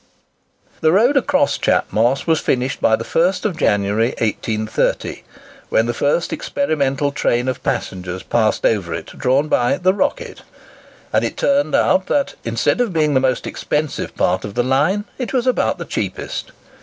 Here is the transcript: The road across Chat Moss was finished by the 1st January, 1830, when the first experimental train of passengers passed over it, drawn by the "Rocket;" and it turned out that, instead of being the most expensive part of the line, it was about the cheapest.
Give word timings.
The 0.79 0.91
road 0.91 1.15
across 1.15 1.59
Chat 1.59 1.85
Moss 1.93 2.25
was 2.25 2.39
finished 2.39 2.81
by 2.81 2.95
the 2.95 3.03
1st 3.03 3.55
January, 3.55 4.15
1830, 4.17 5.23
when 5.69 5.85
the 5.85 5.93
first 5.93 6.33
experimental 6.33 7.11
train 7.11 7.47
of 7.47 7.61
passengers 7.61 8.23
passed 8.23 8.65
over 8.65 8.95
it, 8.95 9.11
drawn 9.15 9.47
by 9.47 9.77
the 9.77 9.93
"Rocket;" 9.93 10.41
and 11.13 11.23
it 11.23 11.37
turned 11.37 11.75
out 11.75 12.07
that, 12.07 12.33
instead 12.43 12.81
of 12.81 12.93
being 12.93 13.13
the 13.13 13.19
most 13.19 13.45
expensive 13.45 14.15
part 14.15 14.43
of 14.43 14.55
the 14.55 14.63
line, 14.63 15.05
it 15.19 15.33
was 15.33 15.45
about 15.45 15.77
the 15.77 15.85
cheapest. 15.85 16.51